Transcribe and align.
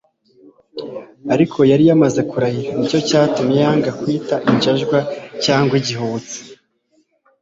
Ariko 1.33 1.59
yari 1.71 1.83
yamaze 1.89 2.21
kurahira, 2.29 2.71
nicyo 2.75 2.99
cyatumye 3.09 3.55
yanga 3.65 3.89
kwitwa 3.99 4.35
injajwa 4.51 4.97
cyangwa 5.43 5.73
igihubutsi. 5.81 6.37